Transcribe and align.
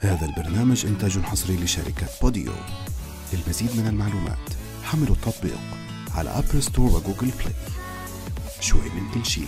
هذا 0.00 0.26
البرنامج 0.26 0.86
إنتاج 0.86 1.18
حصري 1.18 1.56
لشركة 1.56 2.06
بوديو. 2.22 2.52
للمزيد 3.32 3.76
من 3.76 3.86
المعلومات 3.86 4.54
حملوا 4.82 5.14
التطبيق 5.14 5.58
على 6.14 6.30
أبل 6.30 6.62
ستور 6.62 6.86
وجوجل 6.86 7.30
بلاي 7.30 7.54
شوي 8.60 8.80
من 8.80 9.10
كل 9.14 9.26
شي 9.26 9.44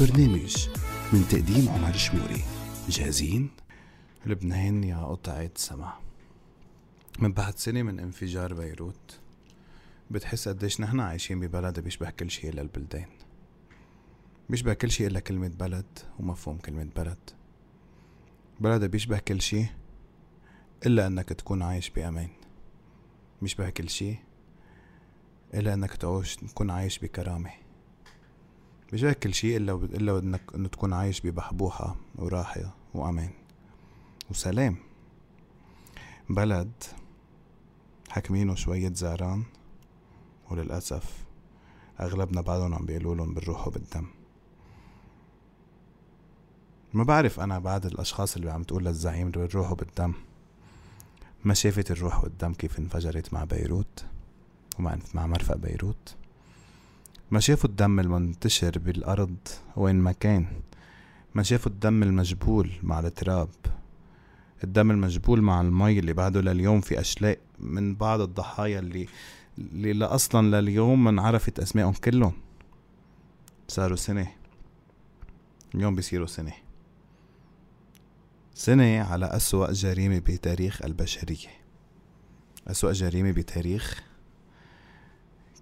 برنامج 0.00 0.68
من 1.12 1.28
تقديم 1.28 1.68
عمر 1.68 1.92
شموري. 1.92 2.42
جاهزين؟ 2.88 3.50
لبنان 4.26 4.84
يا 4.84 5.04
قطعة 5.04 5.50
سما. 5.54 5.92
من 7.18 7.32
بعد 7.32 7.58
سنة 7.58 7.82
من 7.82 8.00
انفجار 8.00 8.54
بيروت 8.54 9.18
بتحس 10.10 10.48
قديش 10.48 10.80
نحن 10.80 11.00
عايشين 11.00 11.40
ببلد 11.40 11.80
بيشبه 11.80 12.10
كل 12.10 12.30
شي 12.30 12.48
إلا 12.48 12.62
البلدان 12.62 13.08
بيشبه 14.50 14.74
كل 14.74 14.90
شي 14.90 15.06
إلا 15.06 15.20
كلمة 15.20 15.48
بلد 15.48 15.98
ومفهوم 16.18 16.58
كلمة 16.58 16.88
بلد. 16.96 17.30
بلد 18.60 18.84
بيشبه 18.84 19.18
كل 19.18 19.40
شي 19.40 19.66
إلا 20.86 21.06
أنك 21.06 21.28
تكون 21.28 21.62
عايش 21.62 21.90
بأمان. 21.90 22.28
بيشبه 23.42 23.70
كل 23.70 23.88
شي 23.88 24.16
إلا 25.54 25.74
أنك 25.74 25.96
تعيش 25.96 26.36
تكون 26.36 26.70
عايش 26.70 26.98
بكرامة. 26.98 27.50
بيشبه 28.92 29.12
كل 29.12 29.34
شي 29.34 29.56
إلا 29.56 29.72
إلا 29.72 30.18
أنك 30.18 30.40
إنه 30.54 30.68
تكون 30.68 30.92
عايش 30.92 31.20
ببحبوحة 31.20 31.96
وراحة 32.14 32.76
وأمان 32.94 33.30
وسلام. 34.30 34.76
بلد 36.30 36.72
حاكمينه 38.10 38.54
شوية 38.54 38.92
زعران 38.92 39.44
وللأسف 40.50 41.24
أغلبنا 42.00 42.40
بعدهم 42.40 42.74
عم 42.74 42.86
بيقولولن 42.86 43.34
بالروح 43.34 43.68
وبالدم. 43.68 44.15
ما 46.96 47.04
بعرف 47.04 47.40
أنا 47.40 47.58
بعد 47.58 47.86
الأشخاص 47.86 48.36
اللي 48.36 48.50
عم 48.50 48.62
تقول 48.62 48.84
للزعيم 48.84 49.30
بالروح 49.30 49.72
وبالدم 49.72 50.12
ما 51.44 51.54
شافت 51.54 51.90
الروح 51.90 52.24
والدم 52.24 52.52
كيف 52.52 52.78
انفجرت 52.78 53.34
مع 53.34 53.44
بيروت 53.44 54.04
ومع 54.78 54.98
مع 55.14 55.26
مرفأ 55.26 55.56
بيروت. 55.56 56.14
ما 57.30 57.40
شافوا 57.40 57.70
الدم 57.70 58.00
المنتشر 58.00 58.78
بالأرض 58.78 59.36
وين 59.76 59.96
ما 59.96 60.12
كان. 60.12 60.46
ما 61.34 61.42
شافوا 61.42 61.72
الدم 61.72 62.02
المجبول 62.02 62.70
مع 62.82 63.00
التراب. 63.00 63.48
الدم 64.64 64.90
المجبول 64.90 65.42
مع 65.42 65.60
المي 65.60 65.98
اللي 65.98 66.12
بعده 66.12 66.40
لليوم 66.40 66.80
في 66.80 67.00
أشلاء 67.00 67.38
من 67.58 67.94
بعض 67.94 68.20
الضحايا 68.20 68.78
اللي 68.78 69.08
اللي 69.58 69.92
لا 69.92 70.14
أصلا 70.14 70.60
لليوم 70.60 71.04
ما 71.04 71.10
انعرفت 71.10 71.60
أسمائهم 71.60 71.92
كلهم. 71.92 72.32
صاروا 73.68 73.96
سنة. 73.96 74.32
اليوم 75.74 75.94
بيصيروا 75.94 76.26
سنة. 76.26 76.65
سنة 78.58 79.02
على 79.02 79.26
أسوأ 79.26 79.72
جريمة 79.72 80.18
بتاريخ 80.18 80.82
البشرية. 80.82 81.48
أسوأ 82.68 82.92
جريمة 82.92 83.32
بتاريخ 83.32 84.02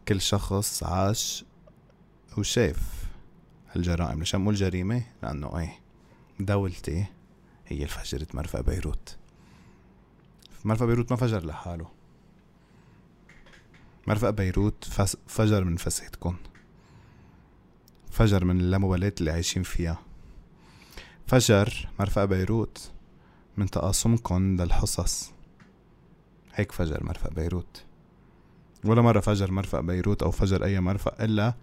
كل 0.08 0.20
شخص 0.20 0.82
عاش 0.82 1.44
وشاف 2.38 3.04
الجرائم 3.76 4.18
ليش 4.18 4.34
نقول 4.34 4.54
جريمة؟ 4.54 5.02
لأنه 5.22 5.58
إيه 5.58 5.80
دولتي 6.40 7.06
هي 7.66 7.76
اللي 7.76 7.86
فجرت 7.86 8.34
مرفأ 8.34 8.60
بيروت. 8.60 9.16
مرفأ 10.64 10.86
بيروت 10.86 11.10
ما 11.10 11.16
فجر 11.16 11.46
لحاله. 11.46 11.90
مرفأ 14.06 14.30
بيروت 14.30 14.84
فجر 15.26 15.64
من 15.64 15.76
فسادكم. 15.76 16.36
فجر 18.10 18.44
من 18.44 18.60
اللامبالاة 18.60 19.12
اللي 19.20 19.30
عايشين 19.30 19.62
فيها. 19.62 19.98
فجر 21.26 21.88
مرفأ 22.00 22.24
بيروت 22.24 22.90
من 23.56 23.70
تقاسمكن 23.70 24.56
للحصص. 24.56 25.32
هيك 26.54 26.72
فجر 26.72 27.04
مرفأ 27.04 27.30
بيروت. 27.30 27.84
ولا 28.84 29.02
مرة 29.02 29.20
فجر 29.20 29.50
مرفأ 29.50 29.80
بيروت 29.80 30.22
أو 30.22 30.30
فجر 30.30 30.64
أي 30.64 30.80
مرفأ 30.80 31.24
إلا 31.24 31.54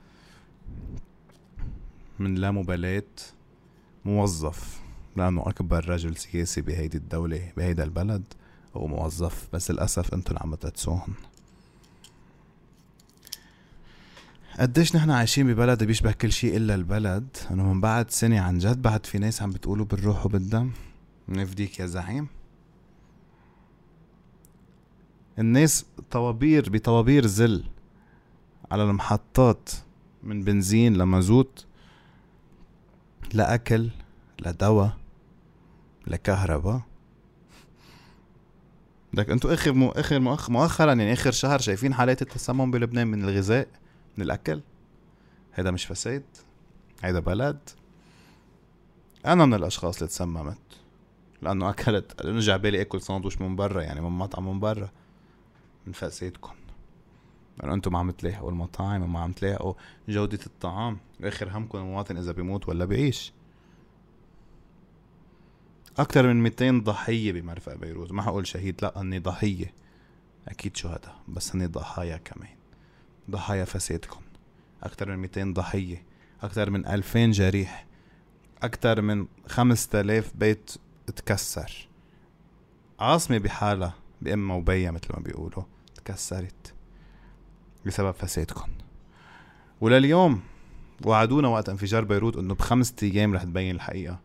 من 2.20 2.36
لا 2.36 2.52
مبالاة 2.52 3.04
موظف 4.06 4.82
لأنه 5.16 5.42
أكبر 5.42 5.90
رجل 5.90 6.18
سياسي 6.18 6.62
بهيدي 6.62 6.98
الدولة 6.98 7.52
بهيدا 7.58 7.84
البلد 7.84 8.24
هو 8.76 8.88
موظف. 8.88 9.48
بس 9.54 9.72
للأسف 9.72 10.14
أنتم 10.14 10.36
عم 10.38 10.56
تدسوهن 10.56 11.14
قديش 14.62 14.96
نحن 14.96 15.12
عايشين 15.12 15.48
ببلد 15.48 15.84
بيشبه 15.84 16.12
كل 16.12 16.32
شيء 16.32 16.58
إلا 16.58 16.76
البلد؟ 16.76 17.38
إنه 17.52 17.74
من 17.74 17.82
بعد 17.82 18.10
سنة 18.12 18.40
عن 18.40 18.58
جد 18.58 18.82
بعد 18.82 19.06
في 19.06 19.20
ناس 19.20 19.42
عم 19.42 19.52
بتقولوا 19.52 19.86
بالروح 19.86 20.26
وبالدم. 20.26 20.72
نفديك 21.30 21.80
يا 21.80 21.86
زعيم. 21.86 22.28
الناس 25.40 25.86
طوابير 26.12 26.70
بطوابير 26.70 27.28
زل 27.28 27.64
على 28.72 28.84
المحطات 28.84 29.70
من 30.24 30.44
بنزين 30.44 30.94
لمازوت 30.94 31.66
لأكل 33.34 33.90
لدواء 34.46 34.98
لكهرباء 36.08 36.82
لك 39.14 39.30
أنتوا 39.30 39.54
آخر 39.54 39.74
مو 39.74 39.90
آخر 39.90 40.20
مؤخرا 40.50 40.94
يعني 40.94 41.14
آخر 41.14 41.32
شهر 41.32 41.60
شايفين 41.60 41.94
حالات 41.94 42.22
التسمم 42.22 42.72
بلبنان 42.72 43.08
من 43.08 43.24
الغذاء؟ 43.24 43.68
من 44.22 44.26
الأكل. 44.26 44.62
هيدا 45.54 45.72
مش 45.72 45.86
فساد 45.86 46.24
هيدا 47.04 47.20
بلد. 47.20 47.70
أنا 49.26 49.46
من 49.46 49.54
الأشخاص 49.54 49.98
اللي 49.98 50.08
تسممت 50.08 50.58
لأنه 51.42 51.70
أكلت 51.70 52.24
لأنه 52.24 52.40
جا 52.40 52.58
بالي 52.58 52.82
أكل 52.82 53.02
ساندويش 53.02 53.42
من 53.42 53.56
برا 53.56 53.82
يعني 53.82 54.02
من 54.02 54.10
مطعم 54.10 54.48
من 54.48 54.60
برا. 54.60 54.90
من 55.88 55.94
فسادكم 55.94 56.54
لأنه 57.58 57.74
أنتم 57.74 57.92
ما 57.92 58.00
عم 58.00 58.12
تلاحقوا 58.12 58.50
المطاعم 58.50 59.04
وما 59.04 59.20
عم 59.20 59.32
تلاحقوا 59.32 59.74
جودة 60.10 60.40
الطعام. 60.46 60.98
آخر 61.24 61.58
همكم 61.58 61.78
المواطن 61.78 62.18
إذا 62.18 62.32
بيموت 62.32 62.70
ولا 62.70 62.86
بعيش 62.86 63.34
أكثر 65.98 66.28
من 66.28 66.44
200 66.44 66.72
ضحية 66.72 67.32
بمرفأ 67.32 67.76
بيروت. 67.76 68.12
ما 68.12 68.22
حقول 68.22 68.48
شهيد 68.48 68.82
لأ 68.82 69.02
اني 69.02 69.20
ضحية. 69.20 69.74
أكيد 70.48 70.76
شهداء 70.76 71.16
بس 71.28 71.56
اني 71.56 71.66
ضحايا 71.66 72.18
كمان. 72.18 72.61
ضحايا 73.30 73.66
فسادكم. 73.66 74.22
أكثر 74.84 75.10
من 75.10 75.18
200 75.18 75.54
ضحية 75.54 76.04
أكثر 76.42 76.70
من 76.70 76.86
2000 76.86 77.32
جريح 77.32 77.88
أكثر 78.64 79.02
من 79.02 79.28
5000 79.48 80.32
بيت 80.36 80.72
تكسر. 81.16 81.88
عاصمة 83.00 83.38
بحالها 83.38 83.94
بأمها 84.22 84.56
وبيها 84.56 84.92
مثل 84.92 85.08
ما 85.14 85.20
بيقولوا 85.20 85.64
تكسرت 85.96 86.74
بسبب 87.86 88.12
فسادكم. 88.12 88.70
ولليوم 89.82 90.42
وعدونا 91.06 91.48
وقت 91.48 91.70
انفجار 91.70 92.04
بيروت 92.04 92.38
إنه 92.38 92.54
بخمسة 92.54 92.96
أيام 93.04 93.34
رح 93.34 93.44
تبين 93.44 93.76
الحقيقة. 93.76 94.20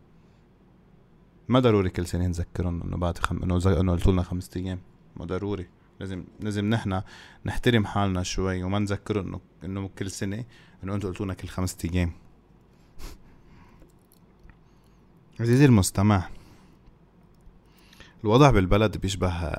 ما 1.47 1.59
ضروري 1.59 1.89
كل 1.89 2.07
سنة 2.07 2.27
نذكرهم 2.27 2.83
إنه 2.83 2.97
بعد 2.97 3.17
خم... 3.17 3.43
إنه 3.43 3.93
قلتوا 3.93 4.11
لنا 4.11 4.23
خمسة 4.23 4.49
أيام. 4.55 4.79
ما 5.15 5.25
ضروري. 5.25 5.67
لازم 5.99 6.23
لازم 6.39 6.69
نحن 6.69 7.01
نحترم 7.45 7.85
حالنا 7.85 8.23
شوي 8.23 8.63
وما 8.63 8.79
نذكر 8.79 9.19
انه 9.21 9.41
إنه 9.63 9.89
كل 9.99 10.11
سنة 10.11 10.45
إنه 10.83 10.95
أنتم 10.95 11.07
قلتوا 11.07 11.33
كل 11.33 11.47
خمسة 11.47 11.89
أيام. 11.93 12.11
عزيزي 15.39 15.65
المستمع 15.65 16.29
الوضع 18.23 18.51
بالبلد 18.51 18.97
بيشبه 18.97 19.51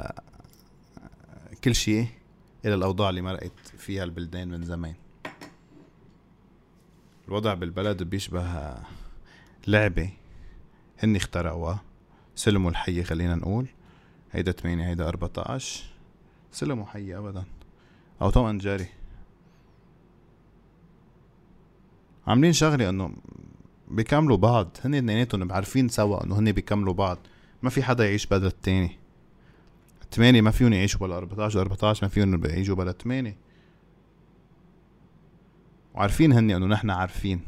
كل 1.65 1.75
شيء 1.75 2.07
إلى 2.65 2.75
الأوضاع 2.75 3.11
اللي 3.11 3.23
مرقت 3.23 3.53
فيها 3.79 4.05
البلدان 4.05 4.49
من 4.49 4.65
زمان. 4.65 4.95
الوضع 7.29 7.55
بالبلد 7.55 8.03
بيشبه 8.03 8.75
لعبة 9.67 10.11
هني 10.99 11.19
اخترعوها. 11.19 11.83
سلموا 12.35 12.71
الحية 12.71 13.03
خلينا 13.03 13.35
نقول. 13.35 13.69
هيدا 14.33 14.53
8 14.53 14.89
هيدا 14.89 15.09
14 15.09 15.98
سلموا 16.53 16.87
حي 16.87 17.17
ابدا. 17.17 17.45
أو 18.23 18.31
توأم 18.31 18.59
جاري. 18.59 18.87
عاملين 22.27 22.53
شغلة 22.53 22.89
إنه 22.89 23.13
بيكملوا 23.89 24.37
بعض. 24.37 24.77
هن 24.85 24.95
اثنيناتهم 24.95 25.53
عارفين 25.53 25.89
سوا 25.89 26.25
إنه 26.25 26.39
هن 26.39 26.53
بيكملوا 26.53 26.95
بعض. 26.95 27.19
ما 27.63 27.71
في 27.71 27.83
حدا 27.83 28.05
يعيش 28.05 28.27
بدل 28.27 28.47
التاني. 28.47 28.99
ثمانية 30.13 30.41
ما 30.41 30.51
فيهم 30.51 30.73
يعيشوا 30.73 31.01
بلا 31.01 31.19
14 31.19 31.61
14 31.61 32.05
ما 32.05 32.09
فيهم 32.09 32.45
يعيشوا 32.45 32.75
بلا 32.75 32.93
ثمانية 32.93 33.37
وعارفين 35.95 36.33
هني 36.33 36.57
إنه 36.57 36.67
نحن 36.67 36.91
عارفين. 36.91 37.41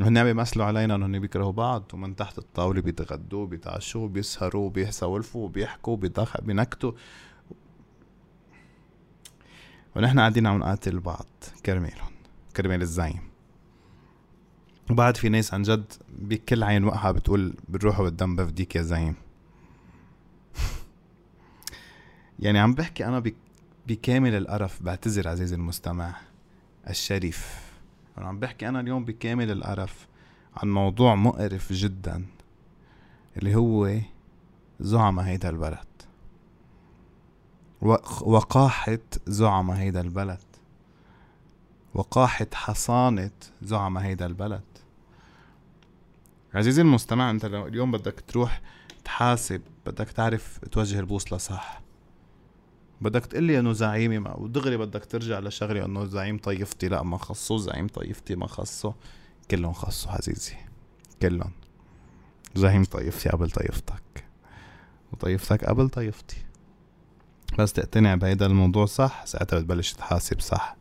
هن 0.00 0.18
عم 0.18 0.26
يمثلوا 0.26 0.64
علينا 0.64 0.94
إنه 0.94 1.06
هن 1.06 1.18
بيكرهوا 1.18 1.52
بعض. 1.52 1.84
ومن 1.94 2.16
تحت 2.16 2.38
الطاولة 2.38 2.80
بيتغدوا 2.80 3.46
بيتعشوا 3.46 4.08
بيسهروا 4.08 4.70
بيسولفوا 4.70 5.48
بيحكوا 5.48 5.96
بينكتوا. 6.42 6.92
ونحن 9.96 10.18
قاعدين 10.18 10.46
عم 10.46 10.58
نقاتل 10.58 11.00
بعض. 11.00 11.26
كرمالهم 11.66 12.10
كرمال 12.56 12.82
الزعيم. 12.82 13.20
وبعد 14.90 15.16
في 15.16 15.28
ناس 15.28 15.54
عن 15.54 15.62
جد 15.62 15.92
بكل 16.18 16.62
عين 16.62 16.84
وقعها 16.84 17.12
بتقول 17.12 17.54
بالروح 17.68 18.00
والدم 18.00 18.36
بفديك 18.36 18.76
يا 18.76 18.82
زعيم. 18.82 19.14
يعني 22.38 22.58
عم 22.58 22.74
بحكي 22.74 23.06
أنا 23.06 23.22
بكامل 23.86 24.34
القرف 24.34 24.82
بعتذر 24.82 25.28
عزيزي 25.28 25.56
المستمع 25.56 26.16
الشريف. 26.90 27.70
أنا 28.18 28.28
عم 28.28 28.38
بحكي 28.38 28.68
أنا 28.68 28.80
اليوم 28.80 29.04
بكامل 29.04 29.50
القرف 29.50 30.06
عن 30.56 30.70
موضوع 30.70 31.14
مقرف 31.14 31.72
جدا 31.72 32.26
اللي 33.36 33.54
هو 33.54 33.98
زعماء 34.80 35.24
هيدا 35.24 35.48
البلد. 35.48 35.93
وقاحة 37.84 38.98
زعماء 39.26 39.76
هيدا 39.76 40.00
البلد. 40.00 40.38
وقاحة 41.94 42.46
حصانة 42.54 43.30
زعماء 43.62 44.04
هيدا 44.04 44.26
البلد. 44.26 44.62
عزيزي 46.54 46.82
المستمع 46.82 47.30
انت 47.30 47.44
اليوم 47.44 47.92
بدك 47.92 48.20
تروح 48.28 48.60
تحاسب 49.04 49.62
بدك 49.86 50.08
تعرف 50.08 50.58
توجه 50.58 51.00
البوصلة 51.00 51.38
صح. 51.38 51.80
بدك 53.00 53.26
تقلي 53.26 53.58
انه 53.58 53.72
زعيمي 53.72 54.18
ما 54.18 54.36
ودغري 54.36 54.76
بدك 54.76 55.04
ترجع 55.04 55.38
لشغلي 55.38 55.84
انه 55.84 56.04
زعيم 56.04 56.38
طيفتي. 56.38 56.88
لا 56.88 57.02
ما 57.02 57.18
خصو. 57.18 57.56
زعيم 57.56 57.88
طيفتي 57.88 58.36
ما 58.36 58.46
خصه 58.46 58.94
كلهم 59.50 59.72
خصو 59.72 60.10
عزيزي. 60.10 60.54
كلهم. 61.22 61.52
زعيم 62.54 62.84
طيفتي 62.84 63.28
قبل 63.28 63.50
طيفتك. 63.50 64.24
وطيفتك 65.12 65.64
قبل 65.64 65.88
طيفتي. 65.88 66.36
بس 67.58 67.72
تقتنع 67.72 68.14
بهيدا 68.14 68.46
الموضوع 68.46 68.86
صح 68.86 69.26
ساعتها 69.26 69.58
بتبلش 69.58 69.92
تحاسب 69.92 70.40
صح. 70.40 70.76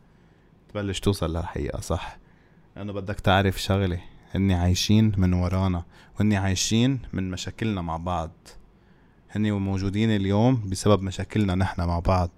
تبلش 0.69 1.00
توصل 1.00 1.38
للحقيقة 1.38 1.81
صح. 1.81 2.18
لأنه 2.75 2.94
بدك 2.94 3.19
تعرف 3.19 3.62
شغلة 3.62 4.00
هني 4.36 4.54
عايشين 4.54 5.12
من 5.18 5.33
ورانا 5.33 5.83
وهني 6.15 6.38
عايشين 6.38 7.00
من 7.13 7.31
مشاكلنا 7.31 7.81
مع 7.81 7.98
بعض. 7.98 8.31
هني 9.31 9.51
موجودين 9.51 10.15
اليوم 10.15 10.69
بسبب 10.69 11.01
مشاكلنا 11.01 11.56
نحن 11.56 11.81
مع 11.81 12.00
بعض. 12.00 12.30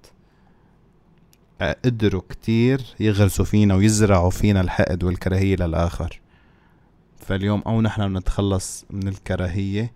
قدروا 1.86 2.22
كتير 2.30 2.82
يغرسوا 3.00 3.46
فينا 3.46 3.76
ويزرعوا 3.76 4.30
فينا 4.30 4.62
الحقد 4.62 5.04
والكراهية 5.04 5.56
للآخر. 5.56 6.22
فاليوم 7.18 7.62
أو 7.68 7.82
نحن 7.82 8.14
بنتخلص 8.14 8.86
من 8.90 9.08
الكراهية 9.08 9.94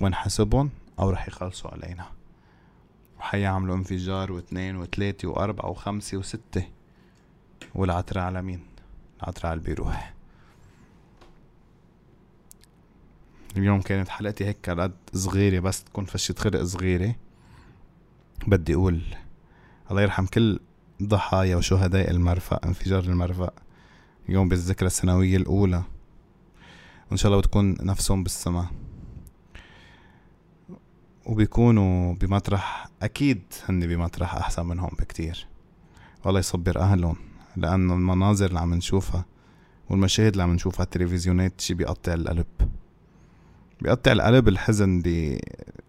ونحاسبهم 0.00 0.70
أو 0.98 1.10
رح 1.10 1.28
يخلصوا 1.28 1.70
علينا. 1.70 2.04
وحيعملوا 3.24 3.76
انفجار 3.76 4.32
واثنين 4.32 4.76
وثلاثة 4.76 5.28
وأربعة 5.28 5.70
وخمسة 5.70 6.16
وستة. 6.18 6.66
والعطر 7.74 8.18
على 8.18 8.42
مين؟ 8.42 8.60
العطر 9.22 9.46
على 9.46 9.60
بيروح 9.60 10.14
اليوم 13.56 13.80
كانت 13.80 14.08
حلقتي 14.08 14.44
هيك 14.44 14.70
قد 14.70 14.92
صغيرة 15.14 15.60
بس 15.60 15.84
تكون 15.84 16.04
فشة 16.04 16.34
خرق 16.38 16.62
صغيرة. 16.62 17.14
بدي 18.46 18.74
أقول 18.74 19.02
الله 19.90 20.02
يرحم 20.02 20.26
كل 20.26 20.60
ضحايا 21.02 21.56
وشهداء 21.56 22.10
المرفأ 22.10 22.60
انفجار 22.64 23.04
المرفأ. 23.04 23.50
اليوم 24.28 24.48
بالذكرى 24.48 24.86
السنوية 24.86 25.36
الأولى. 25.36 25.82
وإن 27.08 27.16
شاء 27.16 27.32
الله 27.32 27.40
بتكون 27.40 27.76
نفسهم 27.80 28.22
بالسماء. 28.22 28.66
وبيكونوا 31.26 32.14
بمطرح 32.14 32.88
أكيد 33.02 33.42
هن 33.68 33.86
بمطرح 33.86 34.34
أحسن 34.34 34.66
منهم 34.66 34.90
بكتير. 34.98 35.46
والله 36.24 36.40
يصبر 36.40 36.80
أهلهم 36.80 37.16
لأنه 37.56 37.94
المناظر 37.94 38.46
اللي 38.46 38.60
عم 38.60 38.74
نشوفها 38.74 39.24
والمشاهد 39.90 40.32
اللي 40.32 40.42
عم 40.42 40.52
نشوفها 40.52 40.84
التلفزيونات 40.84 41.60
شي 41.60 41.74
بيقطع 41.74 42.14
القلب. 42.14 42.46
بيقطع 43.80 44.12
القلب 44.12 44.48
الحزن 44.48 44.98
اللي 44.98 45.40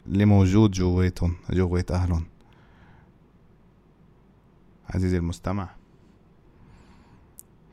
اللي 0.07 0.25
موجود 0.25 0.71
جواتهم 0.71 1.35
جوات 1.49 1.91
أهلهم. 1.91 2.25
عزيزي 4.89 5.17
المستمع 5.17 5.69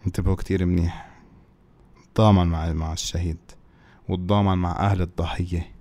انتبهوا 0.06 0.37
كتير 0.37 0.67
منيح. 0.67 1.12
تضامن 2.15 2.47
مع 2.47 2.73
مع 2.73 2.93
الشهيد 2.93 3.38
وتضامن 4.08 4.58
مع 4.58 4.70
أهل 4.70 5.03
الضحية. 5.03 5.73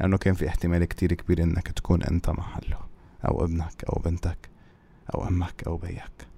لأنه 0.00 0.18
كان 0.18 0.34
في 0.34 0.48
احتمال 0.48 0.84
كتير 0.84 1.14
كبير 1.14 1.42
إنك 1.42 1.68
تكون 1.68 2.02
أنت 2.02 2.30
محله 2.30 2.78
أو 3.28 3.44
ابنك 3.44 3.84
أو 3.84 4.02
بنتك 4.02 4.50
أو 5.14 5.28
أمك 5.28 5.64
أو 5.66 5.76
بيك. 5.76 6.28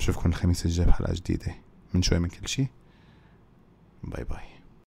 نشوفكم 0.00 0.28
الخميس 0.28 0.66
الجاي 0.66 0.86
بحلقة 0.86 1.14
جديدة. 1.14 1.54
من 1.94 2.02
شوي 2.02 2.18
من 2.18 2.28
كل 2.28 2.48
شي. 2.48 2.66
bye 4.02 4.24
bye. 4.24 4.57